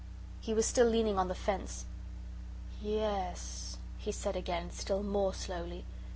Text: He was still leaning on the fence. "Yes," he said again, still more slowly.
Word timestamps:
He 0.39 0.51
was 0.55 0.65
still 0.65 0.87
leaning 0.87 1.19
on 1.19 1.27
the 1.27 1.35
fence. 1.35 1.85
"Yes," 2.81 3.77
he 3.99 4.11
said 4.11 4.35
again, 4.35 4.71
still 4.71 5.03
more 5.03 5.31
slowly. 5.35 5.85